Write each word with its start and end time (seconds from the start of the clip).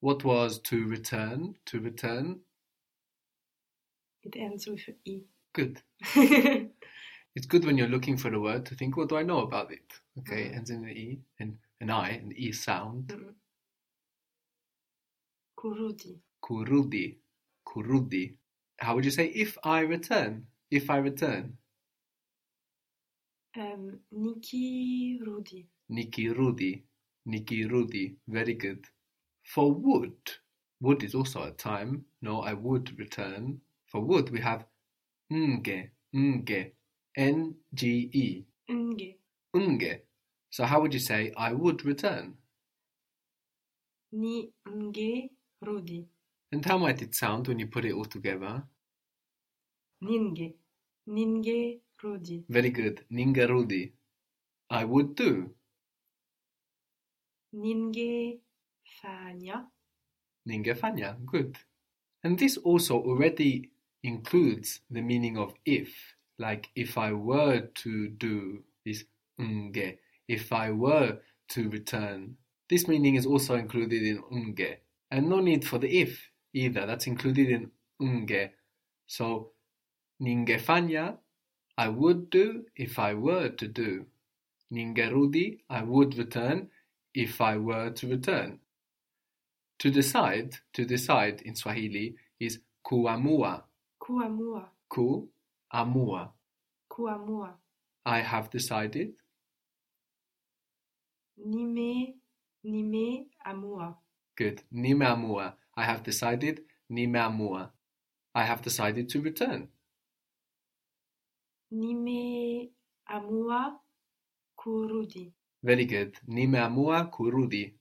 What 0.00 0.24
was 0.24 0.60
to 0.62 0.86
return? 0.86 1.56
To 1.66 1.80
return? 1.80 2.40
It 4.24 4.36
ends 4.36 4.66
with 4.68 4.88
E. 5.04 5.22
Good. 5.54 5.82
It's 7.36 7.46
good 7.46 7.64
when 7.66 7.78
you're 7.78 7.88
looking 7.88 8.16
for 8.16 8.30
the 8.30 8.40
word 8.40 8.66
to 8.66 8.74
think, 8.74 8.96
what 8.96 9.08
do 9.10 9.16
I 9.16 9.22
know 9.22 9.40
about 9.40 9.72
it? 9.72 9.92
Okay, 10.20 10.50
Mm. 10.50 10.56
ends 10.56 10.70
in 10.70 10.84
an 10.84 10.90
E 10.90 11.20
and 11.40 11.58
an 11.80 11.90
I, 11.90 12.10
an 12.10 12.32
E 12.36 12.52
sound. 12.52 13.08
Mm. 13.08 13.34
Kurudi. 15.58 16.18
Kurudi. 16.44 17.16
Kurudi. 17.66 18.34
How 18.78 18.94
would 18.94 19.04
you 19.04 19.10
say 19.10 19.26
if 19.26 19.58
I 19.64 19.80
return? 19.80 20.46
If 20.70 20.90
I 20.90 20.98
return. 20.98 21.58
Um, 23.58 24.00
Niki 24.14 25.18
Rudi. 25.26 25.66
Niki 25.90 26.36
Rudi. 26.36 26.84
Niki 27.28 27.70
Rudi. 27.70 28.16
Very 28.28 28.54
good. 28.54 28.86
For 29.46 29.72
would. 29.72 30.18
Would 30.80 31.02
is 31.02 31.14
also 31.14 31.44
a 31.44 31.52
time. 31.52 32.04
No, 32.20 32.40
I 32.40 32.52
would 32.52 32.98
return. 32.98 33.60
For 33.86 34.00
would 34.00 34.30
we 34.30 34.40
have 34.40 34.66
nge. 35.32 35.90
Nge. 36.14 36.72
N-G-E. 37.16 38.44
Nge. 38.68 39.16
Nge. 39.54 40.00
So 40.50 40.64
how 40.64 40.80
would 40.80 40.92
you 40.92 41.00
say 41.00 41.32
I 41.36 41.52
would 41.52 41.84
return? 41.84 42.34
Ni 44.12 44.50
nge 44.68 45.30
Rudi. 45.62 46.06
And 46.52 46.64
how 46.64 46.78
might 46.78 47.02
it 47.02 47.14
sound 47.14 47.48
when 47.48 47.58
you 47.58 47.66
put 47.66 47.84
it 47.84 47.92
all 47.92 48.04
together? 48.04 48.62
Ninge. 50.02 50.54
Ninge 51.08 51.80
Rudi. 52.02 52.44
Very 52.48 52.70
good. 52.70 53.04
Ningarudi. 53.10 53.92
I 54.70 54.84
would 54.84 55.14
do. 55.14 55.50
Ninge 57.54 58.40
Fanya. 59.02 59.66
Ningefanya. 60.48 61.16
Good. 61.24 61.58
And 62.22 62.38
this 62.38 62.56
also 62.56 62.96
already 63.00 63.70
includes 64.02 64.80
the 64.90 65.02
meaning 65.02 65.36
of 65.38 65.54
if. 65.64 65.94
Like 66.38 66.68
if 66.74 66.98
I 66.98 67.12
were 67.12 67.60
to 67.60 68.08
do 68.08 68.62
is 68.84 69.04
nge. 69.40 69.98
If 70.28 70.52
I 70.52 70.70
were 70.70 71.18
to 71.50 71.68
return. 71.70 72.36
This 72.68 72.88
meaning 72.88 73.14
is 73.14 73.26
also 73.26 73.54
included 73.54 74.02
in 74.02 74.22
nge. 74.22 74.76
And 75.10 75.28
no 75.28 75.40
need 75.40 75.64
for 75.64 75.78
the 75.78 75.88
if 75.88 76.30
either. 76.52 76.86
That's 76.86 77.06
included 77.06 77.50
in 77.50 77.70
nge. 78.00 78.50
So 79.06 79.52
ningefanya 80.20 81.18
I 81.78 81.88
would 81.88 82.30
do 82.30 82.64
if 82.74 82.98
I 82.98 83.14
were 83.14 83.50
to 83.50 83.68
do. 83.68 84.06
Ningerudi, 84.72 85.60
I 85.68 85.82
would 85.82 86.16
return 86.16 86.70
if 87.14 87.40
I 87.40 87.56
were 87.56 87.90
to 87.90 88.08
return. 88.08 88.60
To 89.78 89.90
decide, 89.90 90.56
to 90.72 90.84
decide 90.84 91.42
in 91.42 91.54
Swahili 91.54 92.16
is 92.40 92.60
kuamua. 92.84 93.64
Kuamua. 94.00 94.70
Kuamua. 94.90 96.32
Kuamua. 96.90 97.58
I 98.06 98.20
have 98.20 98.50
decided. 98.50 99.14
Nime. 101.36 102.14
Nime 102.64 103.26
Amua. 103.44 103.96
Good. 104.36 104.62
Nimeamua. 104.72 105.54
I 105.76 105.84
have 105.84 106.02
decided. 106.02 106.64
Nimeamua. 106.90 107.70
I 108.34 108.44
have 108.44 108.62
decided 108.62 109.08
to 109.10 109.20
return. 109.20 109.68
Nime 111.70 112.70
Amua 113.08 113.80
Kurudi. 114.56 115.32
Very 115.62 115.84
good. 115.84 116.18
Nimeamua 116.28 117.10
kurudi. 117.10 117.74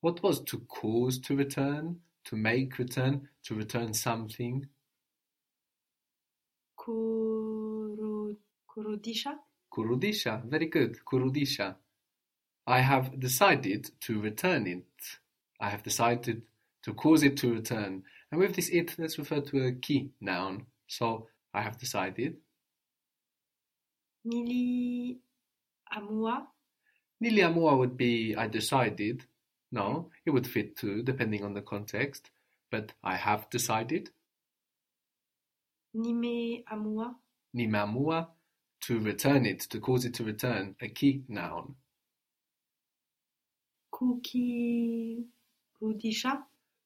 What 0.00 0.22
was 0.22 0.40
to 0.44 0.60
cause 0.60 1.18
to 1.20 1.36
return? 1.36 2.00
To 2.26 2.36
make 2.36 2.78
return? 2.78 3.28
To 3.44 3.54
return 3.54 3.92
something? 3.92 4.66
Kuru, 6.78 8.36
kurudisha. 8.68 9.34
Kurudisha. 9.72 10.42
Very 10.44 10.66
good. 10.66 10.98
Kurudisha. 11.04 11.76
I 12.66 12.80
have 12.80 13.18
decided 13.18 13.90
to 14.00 14.20
return 14.20 14.66
it. 14.66 14.84
I 15.60 15.68
have 15.68 15.82
decided 15.82 16.42
to 16.84 16.94
cause 16.94 17.22
it 17.22 17.36
to 17.38 17.52
return. 17.52 18.02
And 18.30 18.40
with 18.40 18.56
this 18.56 18.68
it, 18.68 18.94
let's 18.98 19.18
refer 19.18 19.40
to 19.40 19.66
a 19.66 19.72
key 19.72 20.12
noun. 20.20 20.66
So 20.86 21.26
I 21.52 21.62
have 21.62 21.78
decided. 21.78 22.36
Nili 24.26 25.18
Amua. 25.92 26.46
Nili 27.22 27.42
amua 27.42 27.76
would 27.76 27.96
be 27.96 28.34
I 28.36 28.46
decided. 28.46 29.24
No, 29.72 30.10
it 30.26 30.30
would 30.30 30.46
fit 30.46 30.76
too, 30.76 31.02
depending 31.02 31.44
on 31.44 31.54
the 31.54 31.62
context. 31.62 32.30
But 32.70 32.92
I 33.02 33.16
have 33.16 33.48
decided. 33.50 34.10
Nime 35.94 36.62
Amua. 36.72 37.14
Nimamua 37.56 38.28
to 38.82 39.00
return 39.00 39.44
it, 39.46 39.60
to 39.60 39.80
cause 39.80 40.04
it 40.04 40.14
to 40.14 40.24
return, 40.24 40.76
a 40.80 40.88
key 40.88 41.22
noun. 41.28 41.74
Kuki 43.92 45.24
Rudisha. 45.82 46.42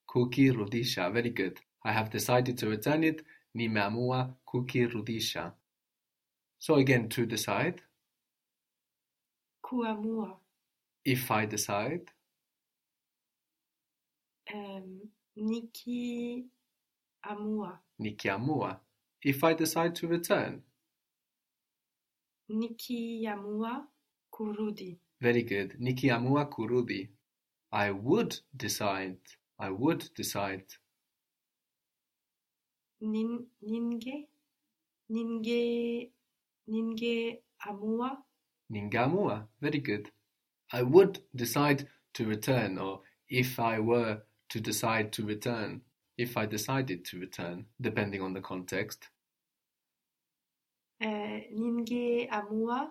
Kuki 0.07 0.51
rudisha, 0.51 1.13
very 1.13 1.31
good. 1.31 1.61
I 1.85 1.93
have 1.93 2.11
decided 2.11 2.57
to 2.59 2.69
return 2.69 3.05
it. 3.05 3.23
Nimamua 3.57 4.35
kuki 4.47 4.87
rudisha. 4.87 5.53
So 6.59 6.77
again, 6.77 7.09
to 7.11 7.27
decide. 7.27 7.83
Kuamua. 9.65 10.37
If 11.05 11.31
I 11.31 11.47
decide. 11.47 12.11
Um, 14.53 15.01
Niki 15.37 16.45
Amua. 17.23 17.79
Nikiamua. 18.01 18.81
If 19.23 19.43
I 19.43 19.55
decide 19.55 19.95
to 19.97 20.09
return. 20.09 20.63
Niki 22.51 23.25
Amua 23.27 23.87
Kurudi. 24.33 24.99
Very 25.21 25.43
good. 25.43 25.77
Niki 25.81 26.11
Amua 26.11 26.47
kurudi. 26.51 27.09
I 27.73 27.91
would 27.91 28.39
decide. 28.57 29.17
I 29.59 29.71
would 29.71 30.11
decide. 30.15 30.67
Nin, 33.01 33.47
ninge. 33.63 34.29
Ninge. 35.11 36.11
Ninge 36.69 37.39
Amua. 37.67 38.19
Ningamua. 38.71 39.47
Very 39.61 39.79
good. 39.81 40.11
I 40.73 40.83
would 40.83 41.21
decide 41.35 41.89
to 42.15 42.27
return, 42.27 42.79
or 42.79 43.01
if 43.29 43.59
I 43.59 43.79
were 43.81 44.23
to 44.55 44.61
decide 44.61 45.11
to 45.11 45.27
return, 45.27 45.81
if 46.17 46.37
I 46.37 46.47
decided 46.47 47.05
to 47.07 47.19
return, 47.19 47.67
depending 47.81 48.23
on 48.23 48.35
the 48.35 48.41
context. 48.41 49.09
Uh, 51.03 51.41
ninge 51.53 52.29
Amua 52.31 52.87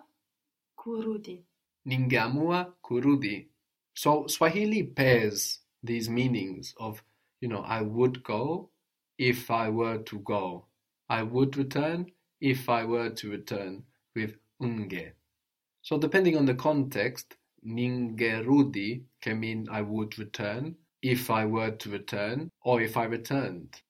Kurudi. 0.78 1.40
Ningamua 1.88 2.70
kurudi. 2.84 3.46
So 3.94 4.26
Swahili 4.26 4.82
pairs 4.82 5.60
these 5.82 6.10
meanings 6.10 6.74
of, 6.76 7.02
you 7.40 7.48
know, 7.48 7.64
I 7.66 7.80
would 7.80 8.22
go 8.22 8.68
if 9.16 9.50
I 9.50 9.70
were 9.70 9.96
to 9.96 10.18
go. 10.18 10.66
I 11.08 11.22
would 11.22 11.56
return 11.56 12.12
if 12.42 12.68
I 12.68 12.84
were 12.84 13.08
to 13.08 13.30
return 13.30 13.84
with 14.14 14.36
unge. 14.60 15.12
So 15.80 15.96
depending 15.96 16.36
on 16.36 16.44
the 16.44 16.56
context, 16.56 17.36
ningerudi 17.66 19.04
can 19.22 19.40
mean 19.40 19.66
I 19.70 19.80
would 19.80 20.18
return 20.18 20.76
if 21.04 21.30
I 21.30 21.44
were 21.44 21.70
to 21.70 21.90
return 21.90 22.50
or 22.62 22.80
if 22.80 22.96
I 22.96 23.04
returned. 23.04 23.82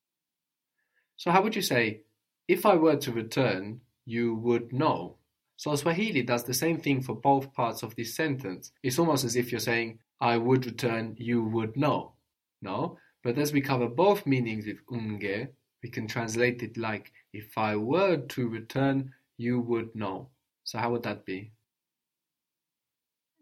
So 1.17 1.31
how 1.31 1.43
would 1.43 1.55
you 1.55 1.63
say, 1.63 2.01
if 2.49 2.67
I 2.67 2.75
were 2.75 2.97
to 2.97 3.13
return, 3.13 3.83
you 4.05 4.35
would 4.35 4.73
know? 4.73 5.19
So 5.57 5.77
Swahili 5.77 6.23
does 6.23 6.43
the 6.43 6.53
same 6.53 6.81
thing 6.81 7.03
for 7.03 7.15
both 7.15 7.55
parts 7.55 7.85
of 7.85 7.95
this 7.95 8.17
sentence. 8.17 8.73
It's 8.83 8.99
almost 8.99 9.25
as 9.25 9.37
if 9.37 9.53
you're 9.53 9.61
saying, 9.61 10.01
I 10.21 10.39
would 10.39 10.67
return, 10.67 11.15
you 11.17 11.45
would 11.45 11.77
know. 11.77 12.15
No? 12.61 12.99
But 13.23 13.39
as 13.39 13.53
we 13.53 13.61
cover 13.61 13.87
both 13.87 14.27
meanings 14.27 14.67
with 14.67 14.85
unge, 14.91 15.49
we 15.85 15.91
can 15.91 16.09
translate 16.09 16.65
it 16.65 16.77
like, 16.77 17.13
if 17.33 17.57
I 17.57 17.77
were 17.77 18.17
to 18.17 18.49
return, 18.49 19.13
you 19.37 19.61
would 19.61 19.95
know. 19.95 20.31
So 20.65 20.79
how 20.79 20.91
would 20.91 21.05
that 21.05 21.25
be? 21.25 21.53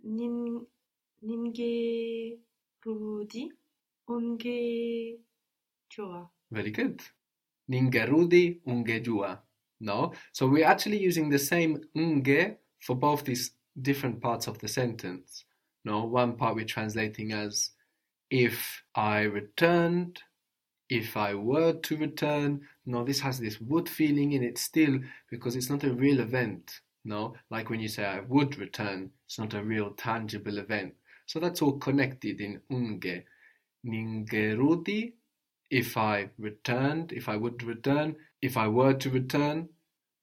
Ninge 0.06 0.66
Rudi. 1.22 2.38
Unge 2.84 3.48
Very 6.50 6.70
good. 6.70 7.02
Ningerudi 7.70 8.60
ungejua. 8.66 9.38
No? 9.80 10.12
So 10.32 10.46
we're 10.46 10.66
actually 10.66 10.98
using 10.98 11.28
the 11.28 11.38
same 11.38 11.80
unge 11.96 12.56
for 12.80 12.96
both 12.96 13.24
these 13.24 13.52
different 13.80 14.20
parts 14.20 14.46
of 14.46 14.58
the 14.58 14.68
sentence. 14.68 15.44
No? 15.84 16.04
One 16.04 16.36
part 16.36 16.54
we're 16.54 16.64
translating 16.64 17.32
as 17.32 17.70
if 18.30 18.82
I 18.94 19.22
returned, 19.22 20.22
if 20.88 21.16
I 21.16 21.34
were 21.34 21.72
to 21.72 21.96
return. 21.96 22.62
No, 22.86 23.04
this 23.04 23.20
has 23.20 23.38
this 23.38 23.60
would 23.60 23.88
feeling 23.88 24.32
in 24.32 24.42
it 24.42 24.58
still 24.58 24.98
because 25.30 25.56
it's 25.56 25.70
not 25.70 25.84
a 25.84 25.92
real 25.92 26.20
event. 26.20 26.80
No? 27.04 27.34
Like 27.50 27.70
when 27.70 27.80
you 27.80 27.88
say 27.88 28.04
I 28.04 28.20
would 28.20 28.58
return, 28.58 29.10
it's 29.26 29.38
not 29.38 29.54
a 29.54 29.62
real 29.62 29.90
tangible 29.90 30.58
event. 30.58 30.94
So 31.26 31.40
that's 31.40 31.62
all 31.62 31.78
connected 31.78 32.40
in 32.40 32.60
unge. 32.70 33.24
Ningerudi, 33.84 35.12
if 35.70 35.96
I 35.96 36.30
returned, 36.38 37.12
if 37.12 37.28
I 37.28 37.36
would 37.36 37.62
return, 37.62 38.16
if 38.40 38.56
I 38.56 38.68
were 38.68 38.94
to 38.94 39.10
return, 39.10 39.68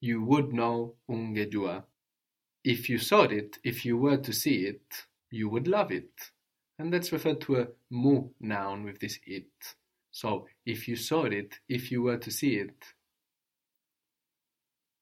you 0.01 0.23
would 0.23 0.53
know 0.53 0.95
ungejua. 1.09 1.83
If 2.63 2.89
you 2.89 2.97
saw 2.99 3.23
it, 3.23 3.57
if 3.63 3.85
you 3.85 3.97
were 3.97 4.17
to 4.17 4.33
see 4.33 4.65
it, 4.65 5.07
you 5.31 5.49
would 5.49 5.67
love 5.67 5.91
it. 5.91 6.11
And 6.77 6.93
that's 6.93 7.11
referred 7.11 7.41
to 7.41 7.61
a 7.61 7.67
mu 7.89 8.29
noun 8.39 8.83
with 8.83 8.99
this 8.99 9.19
it. 9.25 9.51
So 10.11 10.47
if 10.65 10.87
you 10.87 10.95
saw 10.95 11.25
it, 11.25 11.59
if 11.67 11.91
you 11.91 12.03
were 12.03 12.17
to 12.17 12.31
see 12.31 12.55
it, 12.55 12.83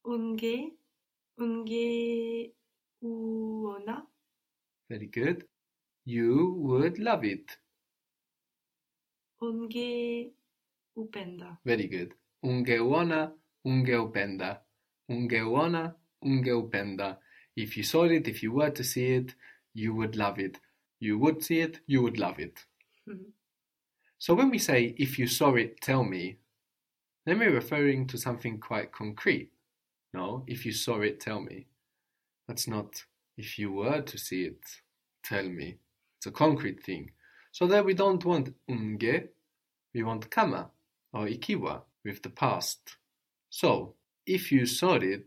unge, 0.06 0.72
unge 1.40 2.52
uona, 3.04 4.04
very 4.90 5.08
good, 5.08 5.46
you 6.06 6.56
would 6.60 7.00
love 7.00 7.24
it. 7.24 7.58
Unge 9.42 10.32
upenda, 10.96 11.58
Very 11.66 11.88
good. 11.88 12.14
Ungeuona, 12.44 13.34
ungeupenda. 13.66 14.62
Ungeuona, 15.10 15.96
ungeupenda. 16.24 17.18
If 17.56 17.78
you 17.78 17.84
saw 17.84 18.06
it, 18.06 18.28
if 18.28 18.44
you 18.44 18.52
were 18.52 18.72
to 18.72 18.84
see 18.84 19.16
it, 19.16 19.36
you 19.74 19.94
would 19.96 20.16
love 20.16 20.40
it. 20.40 20.60
You 21.00 21.18
would 21.20 21.44
see 21.44 21.62
it, 21.62 21.80
you 21.88 22.02
would 22.04 22.18
love 22.20 22.40
it. 22.40 22.66
Mhm. 23.08 23.32
So 24.20 24.34
when 24.34 24.50
we 24.50 24.60
say, 24.60 24.96
if 24.98 25.20
you 25.20 25.28
saw 25.28 25.56
it, 25.56 25.82
tell 25.82 26.04
me, 26.04 26.38
then 27.26 27.40
we're 27.40 27.54
referring 27.54 28.08
to 28.08 28.18
something 28.18 28.60
quite 28.60 28.92
concrete. 28.92 29.52
No, 30.14 30.44
if 30.48 30.66
you 30.66 30.72
saw 30.72 31.02
it, 31.02 31.20
tell 31.20 31.42
me. 31.42 31.68
That's 32.48 32.68
not, 32.68 33.06
if 33.38 33.60
you 33.60 33.72
were 33.72 34.02
to 34.02 34.18
see 34.18 34.46
it, 34.46 34.82
tell 35.24 35.48
me. 35.50 35.78
It's 36.18 36.26
a 36.28 36.32
concrete 36.32 36.84
thing. 36.84 37.12
So 37.58 37.66
there 37.66 37.84
we 37.84 37.96
don't 37.96 38.24
want 38.24 38.54
unge, 38.70 39.30
we 39.92 40.04
want 40.04 40.30
kama 40.30 40.70
or 41.12 41.26
ikiwa 41.26 41.82
with 42.06 42.22
the 42.22 42.30
past. 42.30 42.98
So, 43.50 43.96
if 44.28 44.52
you 44.52 44.68
saw 44.68 44.98
it, 44.98 45.26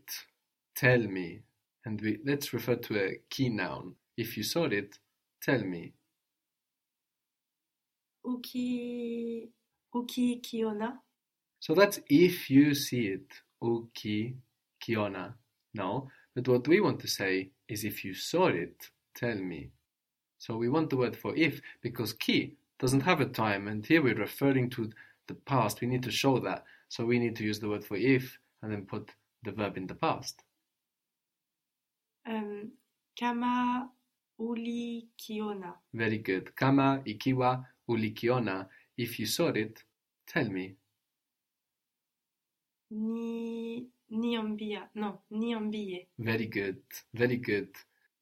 tell 0.77 1.01
me. 1.01 1.41
And 1.85 2.01
we, 2.01 2.19
let's 2.25 2.53
refer 2.53 2.77
to 2.77 3.05
a 3.05 3.17
key 3.29 3.49
noun. 3.49 3.97
If 4.17 4.37
you 4.37 4.45
saw 4.45 4.67
it, 4.67 4.97
tell 5.43 5.65
me. 5.65 5.93
uki, 8.25 9.49
uki 9.93 10.41
kiona, 10.41 10.99
So 11.59 11.75
that's 11.75 11.99
if 12.09 12.49
you 12.49 12.77
see 12.77 13.09
it, 13.09 13.33
uki 13.61 14.37
kiona. 14.81 15.35
No, 15.75 16.09
but 16.37 16.47
what 16.47 16.69
we 16.69 16.81
want 16.81 17.01
to 17.01 17.09
say 17.09 17.51
is 17.69 17.83
if 17.83 18.05
you 18.05 18.15
saw 18.15 18.47
it, 18.47 18.89
tell 19.17 19.35
me. 19.35 19.73
So 20.41 20.57
we 20.57 20.69
want 20.71 20.89
the 20.89 20.97
word 20.97 21.17
for 21.17 21.37
if 21.37 21.61
because 21.83 22.15
ki 22.15 22.57
doesn't 22.79 23.03
have 23.03 23.21
a 23.21 23.27
time, 23.27 23.69
and 23.69 23.85
here 23.87 24.03
we're 24.03 24.15
referring 24.15 24.71
to 24.71 24.91
the 25.29 25.35
past. 25.35 25.83
We 25.83 25.87
need 25.87 26.03
to 26.05 26.11
show 26.11 26.39
that. 26.41 26.65
So 26.89 27.05
we 27.05 27.19
need 27.19 27.37
to 27.37 27.45
use 27.45 27.61
the 27.61 27.69
word 27.69 27.85
for 27.85 27.97
if 27.99 28.39
and 28.63 28.73
then 28.73 28.87
put 28.87 29.11
the 29.45 29.53
verb 29.53 29.77
in 29.77 29.87
the 29.87 29.95
past. 29.95 30.43
um, 32.27 32.71
kama 33.19 33.89
uli 34.39 35.09
kiona, 35.17 35.75
Very 35.95 36.19
good. 36.19 36.55
Kama, 36.55 37.03
ikiwa, 37.05 37.67
ulikiona. 37.89 38.69
If 38.97 39.21
you 39.21 39.27
saw 39.27 39.49
it, 39.49 39.85
tell 40.27 40.49
me. 40.51 40.77
ni, 42.91 43.87
niambia, 44.11 44.89
no, 44.95 45.23
niambie, 45.31 46.09
Very 46.19 46.47
good. 46.47 46.83
Very 47.15 47.37
good. 47.37 47.69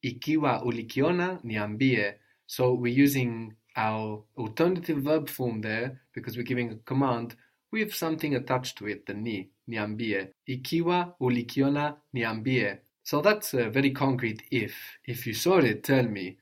Ikiwa 0.01 0.63
ulikiona, 0.63 1.39
niambie. 1.43 2.15
So 2.45 2.73
we're 2.73 3.03
using 3.03 3.53
our 3.75 4.23
alternative 4.37 5.01
verb 5.01 5.29
form 5.29 5.61
there 5.61 5.99
because 6.13 6.37
we're 6.37 6.47
giving 6.47 6.71
a 6.71 6.75
command 6.85 7.35
with 7.71 7.93
something 7.93 8.35
attached 8.35 8.77
to 8.77 8.87
it, 8.87 9.05
the 9.05 9.13
ni, 9.13 9.49
niambie. 9.67 10.27
Ikiwa 10.45 11.15
ulikiona, 11.19 11.97
niambie. 12.13 12.77
So 13.03 13.21
that's 13.21 13.53
a 13.53 13.69
very 13.69 13.91
concrete 13.91 14.43
if. 14.51 14.75
If 15.05 15.27
you 15.27 15.33
saw 15.33 15.59
it, 15.59 15.83
tell 15.83 16.07
me. 16.07 16.37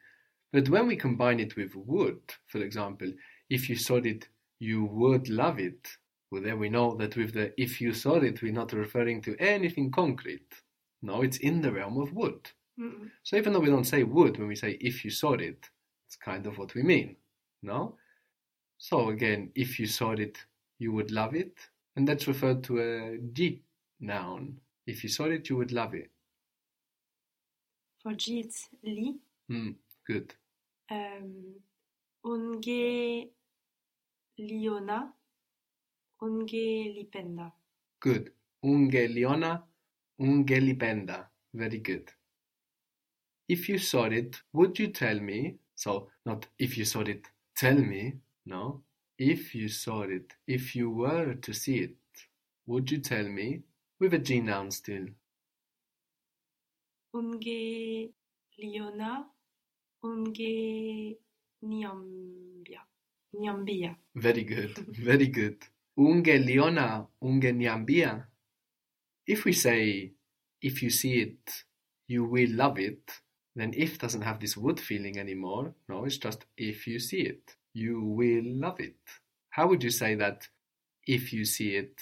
But 0.53 0.69
when 0.69 0.87
we 0.87 0.95
combine 0.95 1.39
it 1.39 1.55
with 1.55 1.75
would, 1.75 2.33
for 2.47 2.61
example, 2.61 3.11
if 3.49 3.69
you 3.69 3.75
saw 3.75 3.97
it, 3.97 4.27
you 4.59 4.85
would 4.85 5.29
love 5.29 5.59
it. 5.59 5.97
Well, 6.31 6.41
then 6.41 6.59
we 6.59 6.69
know 6.69 6.95
that 6.97 7.15
with 7.15 7.33
the 7.33 7.53
if 7.61 7.79
you 7.79 7.93
saw 7.93 8.15
it, 8.15 8.41
we're 8.41 8.51
not 8.51 8.73
referring 8.73 9.21
to 9.23 9.35
anything 9.39 9.91
concrete. 9.91 10.63
No, 11.01 11.21
it's 11.21 11.37
in 11.37 11.61
the 11.61 11.71
realm 11.71 11.97
of 11.97 12.13
would. 12.13 12.51
Mm-mm. 12.79 13.09
So 13.23 13.35
even 13.37 13.53
though 13.53 13.59
we 13.59 13.69
don't 13.69 13.83
say 13.85 14.03
would 14.03 14.37
when 14.37 14.47
we 14.47 14.55
say 14.55 14.77
if 14.79 15.03
you 15.03 15.11
saw 15.11 15.33
it, 15.33 15.69
it's 16.07 16.15
kind 16.15 16.45
of 16.45 16.57
what 16.57 16.73
we 16.75 16.83
mean. 16.83 17.17
No? 17.63 17.97
So 18.77 19.09
again, 19.09 19.51
if 19.55 19.79
you 19.79 19.87
saw 19.87 20.11
it, 20.11 20.37
you 20.79 20.91
would 20.93 21.11
love 21.11 21.35
it. 21.35 21.57
And 21.95 22.07
that's 22.07 22.27
referred 22.27 22.63
to 22.65 22.79
a 22.79 23.17
G 23.33 23.63
noun. 23.99 24.59
If 24.85 25.03
you 25.03 25.09
saw 25.09 25.25
it, 25.25 25.49
you 25.49 25.57
would 25.57 25.71
love 25.71 25.93
it. 25.95 26.11
for 28.01 28.13
G 28.13 28.39
it's 28.39 28.69
li, 28.83 29.19
Hmm, 29.49 29.71
good. 30.05 30.35
um, 30.89 31.55
unge 32.23 33.31
liona, 34.37 35.13
unge 36.21 36.93
lipenda, 36.95 37.51
Good. 37.99 38.33
Unge 38.63 39.07
liona, 39.07 39.63
unge 40.19 40.59
lipenda. 40.61 41.29
Very 41.53 41.79
good. 41.79 42.11
If 43.47 43.69
you 43.69 43.77
saw 43.77 44.05
it, 44.05 44.41
would 44.53 44.77
you 44.79 44.87
tell 44.87 45.19
me? 45.19 45.55
So, 45.75 46.09
not 46.25 46.47
if 46.59 46.77
you 46.77 46.85
saw 46.85 47.01
it, 47.01 47.27
tell 47.55 47.75
me. 47.75 48.13
No. 48.45 48.83
If 49.17 49.55
you 49.55 49.69
saw 49.69 50.03
it, 50.03 50.33
if 50.47 50.75
you 50.75 50.89
were 50.89 51.35
to 51.35 51.53
see 51.53 51.77
it, 51.79 51.95
would 52.65 52.91
you 52.91 52.99
tell 52.99 53.27
me? 53.27 53.63
With 53.99 54.13
a 54.13 54.19
G 54.19 54.41
noun 54.41 54.71
still. 54.71 55.07
unge 57.13 58.11
liona, 58.59 59.25
unge 60.03 61.17
niambia, 61.63 62.81
niambia, 63.33 63.97
Very 64.15 64.43
good. 64.43 64.77
Very 65.07 65.27
good. 65.27 65.57
Unge 65.97 66.37
liona, 66.37 67.07
unge 67.21 67.51
niambia. 67.53 68.27
If 69.25 69.45
we 69.45 69.53
say, 69.53 70.13
if 70.61 70.83
you 70.83 70.89
see 70.89 71.21
it, 71.21 71.65
you 72.07 72.23
will 72.25 72.51
love 72.51 72.79
it, 72.79 73.11
then 73.57 73.73
if 73.75 73.97
doesn't 73.99 74.21
have 74.21 74.39
this 74.39 74.55
would 74.55 74.79
feeling 74.79 75.17
anymore. 75.17 75.73
No, 75.89 76.05
it's 76.05 76.17
just 76.17 76.45
if 76.57 76.87
you 76.87 76.99
see 76.99 77.21
it, 77.21 77.55
you 77.73 78.01
will 78.01 78.43
love 78.45 78.79
it. 78.79 78.95
How 79.49 79.67
would 79.67 79.83
you 79.83 79.89
say 79.89 80.15
that 80.15 80.47
if 81.07 81.33
you 81.33 81.43
see 81.43 81.75
it, 81.75 81.99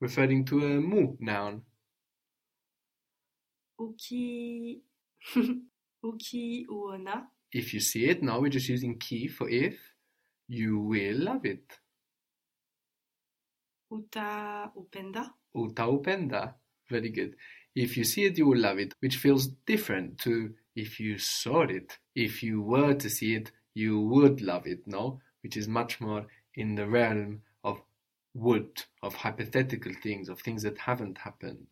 referring 0.00 0.44
to 0.46 0.64
a 0.64 0.80
mu 0.80 1.16
noun? 1.20 1.62
uki, 3.78 4.80
uki 6.04 6.66
uona, 6.70 7.26
If 7.52 7.74
you 7.74 7.80
see 7.80 8.06
it, 8.06 8.22
now 8.22 8.40
we're 8.40 8.48
just 8.50 8.68
using 8.68 8.98
ki 8.98 9.28
for 9.28 9.48
if, 9.48 9.78
you 10.48 10.78
will 10.80 11.18
love 11.18 11.44
it. 11.44 11.78
uta 13.90 14.72
upenda, 14.76 15.34
Uta 15.54 15.82
upenda. 15.82 16.54
Very 16.90 17.10
good. 17.10 17.36
If 17.74 17.96
you 17.96 18.04
see 18.04 18.24
it, 18.24 18.38
you 18.38 18.46
will 18.46 18.58
love 18.58 18.78
it, 18.78 18.94
which 19.00 19.16
feels 19.16 19.48
different 19.66 20.18
to 20.20 20.54
if 20.74 21.00
you 21.00 21.18
saw 21.18 21.62
it. 21.62 21.98
If 22.14 22.42
you 22.42 22.60
were 22.60 22.94
to 22.94 23.10
see 23.10 23.34
it, 23.34 23.52
you 23.74 24.00
would 24.00 24.40
love 24.40 24.66
it, 24.66 24.86
no? 24.86 25.20
Which 25.42 25.56
is 25.56 25.68
much 25.68 26.00
more 26.00 26.26
in 26.54 26.74
the 26.74 26.86
realm 26.86 27.42
of 27.62 27.80
would, 28.34 28.82
of 29.02 29.14
hypothetical 29.14 29.92
things, 30.02 30.28
of 30.28 30.40
things 30.40 30.62
that 30.62 30.78
haven't 30.78 31.18
happened. 31.18 31.68